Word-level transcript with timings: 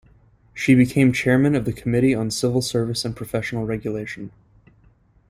She 0.55 0.73
became 0.73 1.13
chairman 1.13 1.53
of 1.53 1.63
the 1.65 1.71
Committee 1.71 2.15
on 2.15 2.31
Civil 2.31 2.63
Service 2.63 3.05
and 3.05 3.15
Professional 3.15 3.67
Regulation. 3.67 4.31